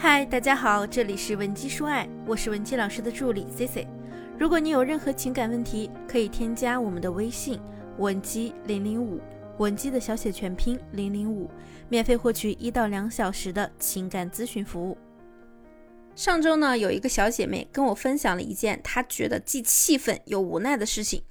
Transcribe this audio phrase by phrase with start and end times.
[0.00, 3.88] 嗨，大家好，这里是文姬说爱，我是文姬老师的助理 C C。
[4.38, 7.60] 如果你有任何情感问题，可以添加我们的微信
[7.98, 9.20] 文姬零零五，
[9.58, 11.50] 文姬的小写全拼零零五，
[11.88, 14.96] 免费获取一到两小时的情感咨询服务。
[16.14, 21.24] 上周呢，有一个小姐妹跟我分享了一件她觉得既气愤又无奈的事情，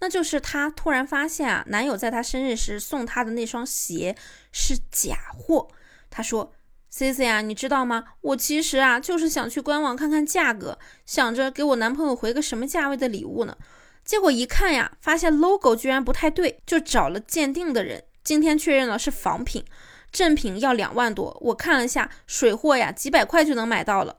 [0.00, 4.16] 那就是她突然发现啊，男友在她生日时送她的那双鞋
[4.52, 5.68] 是假货。
[6.08, 6.54] 她说。
[6.98, 8.04] C C 啊，你知道吗？
[8.22, 13.54] 我其实啊，就是想去官网看看价格，想着给我男朋友回个什么价位的礼物呢。
[14.02, 19.62] 结果一看呀，发现 logo 居然不太对，就找了鉴定的人，今天确认了是仿品，
[20.10, 21.36] 正品要两万多。
[21.42, 24.16] 我看了下，水货呀，几百块就能买到了。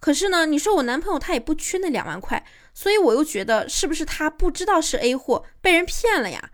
[0.00, 6.50] 可是呢，你说我男朋友他也不缺那两万块，所以我又觉得是不是他不知道是 A 货，被人骗了呀？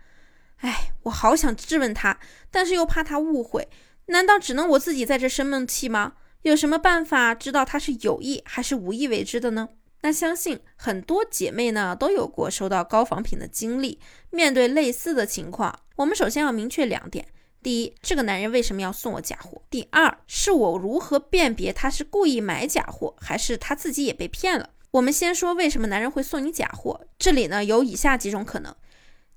[0.57, 2.19] 哎，我好想质问他，
[2.51, 3.67] 但是又怕他误会。
[4.07, 6.13] 难道只能我自己在这生闷气吗？
[6.43, 9.69] 有什么办法知道他是有意还是无意为之的呢？
[10.01, 13.99] 那相信很多姐妹呢都有过收到高仿品的经历。
[14.29, 17.27] 面对类似的情况，我们首先要明确两点：
[17.63, 19.63] 第一，这个男人为什么要送我假货？
[19.71, 24.69] 第二，是我如何辨别他是故意买假货，还是他自己也被骗了？
[24.91, 28.75] 我们先说为什么男人会送你假货，这里呢有以下几种可能：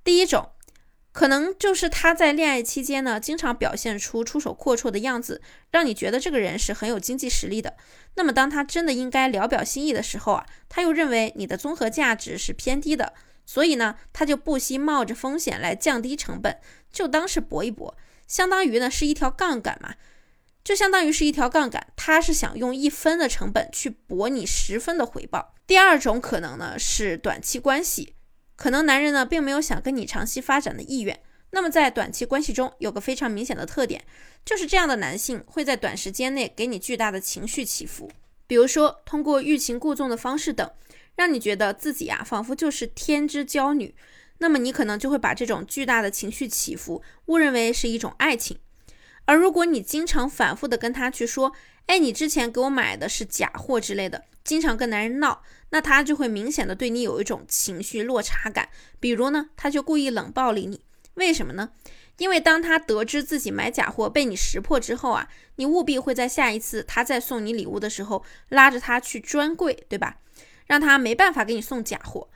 [0.05, 0.51] 第一种。
[1.19, 7.75] 可能就是他在恋爱期间呢，经常表现出出手阔绰的样子，让你觉得这个人是很有经济实力的。
[8.15, 16.61] 那么当他真的应该聊表心意的时候啊，他又认为你的综合价值是偏低的，所以呢，他就不惜冒着风险来降低成本，
[16.93, 17.97] 就当是搏一搏，
[18.29, 19.97] 相当于呢是一条杠杆嘛，
[20.63, 25.57] 就相当于是一条杠杆，他是想用一分的成本去博你十分的回报。
[25.67, 28.15] 第二种可能呢是短期关系。
[28.59, 31.21] 可能男人呢并没有想跟你长期发展的意愿，
[31.53, 34.05] 那么在短期关系中有个非常明显的特点，
[34.45, 38.11] 就是这样的男性会在短时间内给你巨大的情绪起伏，
[38.49, 40.69] 比如说通过欲擒故纵的方式等，
[41.15, 43.95] 让你觉得自己呀仿佛就是天之娇女，
[44.39, 48.59] 那么你可能就会把这种巨大的情绪起伏误认为是一种爱情，
[49.27, 51.53] 而如果你经常反复的跟他去说，
[51.87, 54.25] 哎，你之前给我买的是假货之类的。
[54.45, 58.69] 经常跟男人闹，那他就会明显的对你有一种情绪落差感。
[59.01, 60.81] 比如呢，他就故意冷暴力你，
[61.15, 61.71] 为什么呢？
[62.17, 70.19] 因为当他得知自己买假货被你识破之后啊，你务必会在下一次他再送你礼物的时候，拉着他去专柜，对吧？
[70.67, 72.29] 让他没办法给你送假货。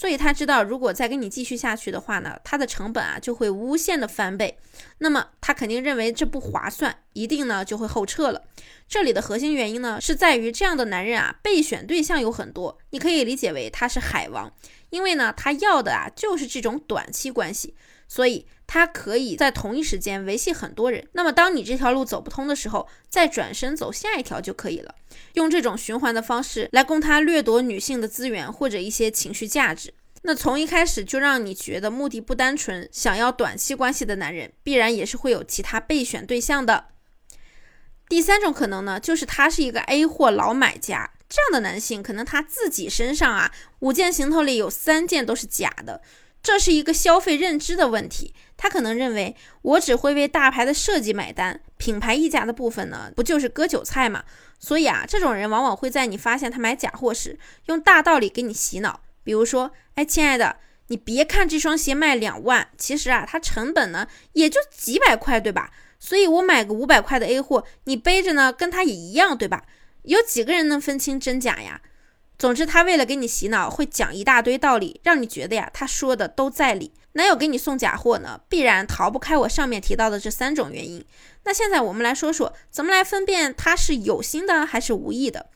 [0.00, 4.58] 所以他知道，如果再跟你继续下去的话呢，他的成本啊就会无限的翻倍。
[4.96, 8.42] 那么他肯定认为这不划算，一定呢就会后撤了。
[8.88, 14.50] 这里的核心原因呢是在于这样的男人啊，备选对象有很多，你可以理解为他是海王，
[14.88, 17.74] 因为呢他要的啊就是这种短期关系。
[18.12, 21.06] 所以，他可以在同一时间维系很多人。
[21.12, 24.96] 那么，当你这条路走不通的时候，再转身走下一条就可以了。
[25.34, 29.94] 用这种循环的方式来供他掠夺女性的资源或者一些情绪价值。
[30.22, 36.86] 那从一开始就让你觉得目的不单纯，想要短期关系的男人，必然也是会有其他备选对象的。
[38.08, 41.12] 第三种可能呢，就是他是一个 A 货老买家。
[41.28, 46.02] 这样的男性，可能他自己身上啊五件行头里有三件都是假的。
[46.42, 54.24] 这是一个消费认知的问题，他可能认为我只会为大牌的设计买单，品牌溢价的部分呢，不就是割韭菜吗？
[54.58, 60.56] 所以啊，这种人往往会在你发现他买假货时，用大道理给你洗脑，比如说，哎，亲爱的，
[60.88, 65.70] 你别看这双鞋卖两万，其实啊，它成本呢也就几百块，对吧？
[65.98, 69.64] 所以我买个五百块的 A 货，你背着呢，跟它也一样，对吧？
[70.04, 71.82] 有几个人能分清真假呀？
[72.40, 76.90] 总之，他为了给你洗脑，会讲一大堆道理，让你觉得呀，他说的都在理。
[77.12, 81.04] 男友给你送假货呢，必然逃不开我上面提到的这三种原因。
[81.44, 85.50] 那现在我们来说说，怎么来分辨他是有心的还是无意的。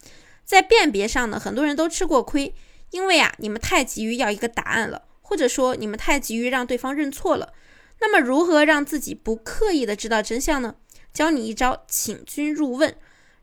[0.45, 2.55] 在辨别上呢，很多人都吃过亏，
[2.91, 7.55] 因为啊，你们太急于要一个答案了，或者说你们太急于让对方认错了。
[8.01, 10.75] 那么，如何让自己不刻意的知道真相呢？
[11.15, 12.95] 教你一招，请君入瓮，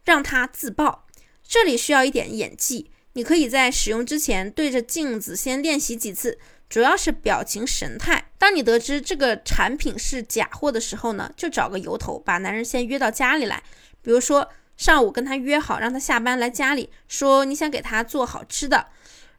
[0.06, 1.08] 让他自爆。
[1.44, 2.92] 这里需要一点演技。
[3.14, 8.32] 你可以在使用之前对着镜子先练习几次，主要是表情神态。
[8.38, 13.62] 当你得知这个产品是假货的时候呢，就找个由头把男人先约到家里来，
[14.02, 18.88] 比如说上午跟他约好，让他下班来家里，说你想给他做好吃的，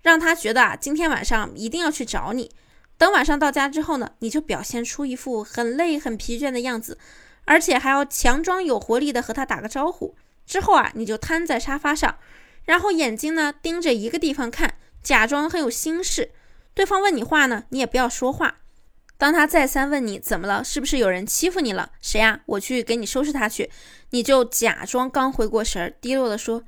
[0.03, 2.51] 让他觉得啊今天晚上一定要去找你。
[2.99, 6.99] 等晚上到家之后呢，你就表现出一副很累很疲倦的样子，
[7.47, 10.15] 而且还要强装有活力的和他打个招呼。
[10.47, 12.19] 之后啊，你就瘫在沙发上。
[12.65, 16.33] 然后眼睛呢盯着一个地方看，假装很有心事。
[16.75, 18.59] 对方问你话呢，你也不要说话。
[19.19, 21.93] 当他再三问你怎么了，是不是有人欺负你了？
[22.01, 22.41] 谁呀？
[22.47, 23.71] 我去给你收拾他去。
[24.11, 26.65] 你就假装刚回过神儿，低落的说：“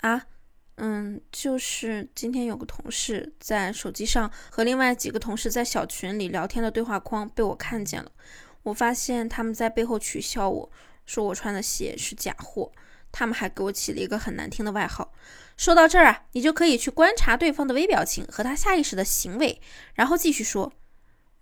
[0.00, 0.24] 啊，
[0.76, 8.10] 嗯，就是今天有个同事在手机上和另外几个同事在小群里聊天的对话框被我看见了，
[8.62, 10.70] 我发现他们在背后取笑我，
[11.04, 12.72] 说我穿的鞋是假货，
[13.12, 15.12] 他们还给我起了一个很难听的外号。”
[15.56, 19.60] 说到这儿啊，你就可以去观察对方的微表情和他下意识的行为，
[19.94, 20.72] 然后继续说。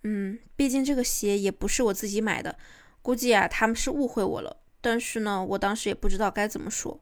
[0.03, 2.57] 嗯，毕竟这个鞋也不是我自己买的，
[3.01, 4.57] 估计啊他们是误会我了。
[4.81, 6.99] 但是呢，我当时也不知道该怎么说。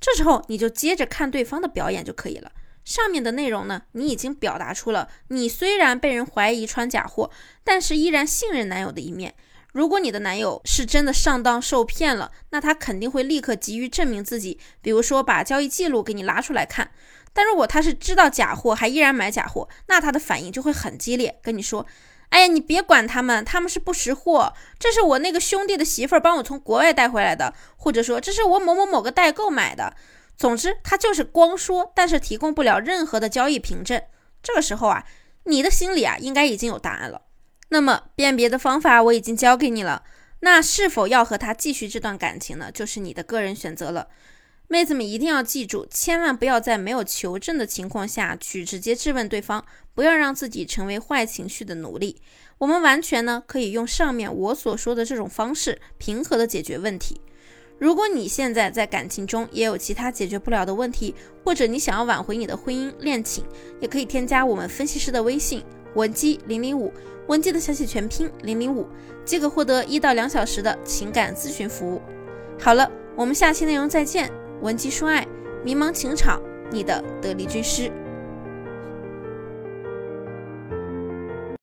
[0.00, 2.52] 这时候你就接着看对方的表演就可以了。
[2.84, 7.30] 上面的内容呢，你已经表达出了你虽然被人怀疑穿假货，
[7.64, 9.34] 但是依然信任男友的一面。
[9.76, 16.92] 如果你的男友是真的上当受骗了，那他肯定会立刻急于证明自己，比如说把交易记录给你拉出来看。
[17.34, 21.84] 但如果他是知道假货还依然买假货，那他的反应就会很激烈，跟你说。
[22.30, 24.54] 哎呀，你别管他们，他们是不识货。
[24.78, 29.94] 这是我那个兄弟的媳妇儿帮我从国外带回来的，或者说这是我某某某个代购买的。
[30.38, 34.00] 总之，他就是光说，但是提供不了任何的交易凭证。
[34.42, 35.04] 这个时候啊，
[35.44, 37.20] 你的心里啊应该已经有答案了。
[37.68, 40.04] 那么辨别的方法我已经教给你了，
[40.40, 42.70] 那是否要和他继续这段感情呢？
[42.70, 44.08] 就是你的个人选择了。
[44.68, 49.64] 妹子们一定要记住，千万不要在没有求证的情况下去直接质问对方，
[49.94, 52.20] 不要让自己成为坏情绪的奴隶。
[52.58, 57.20] 我们完全呢可以用上面我所说的这种方式，平和的解决问题。
[57.78, 61.14] 如果你现在在感情中也有其他解决不了的问题，
[61.44, 63.44] 或者你想要挽回你的婚姻恋情，
[63.80, 65.62] 也可以添加我们分析师的微信
[65.96, 66.92] 文姬零零五，
[67.26, 68.86] 文姬的小写全拼零零五，
[69.24, 72.00] 即可获得一到两小时的情感咨询服务。
[72.60, 74.30] 好了，我们下期内容再见。
[74.60, 75.26] 文姬说爱，
[75.64, 76.40] 迷茫情场，
[76.70, 77.90] 你的得力军师。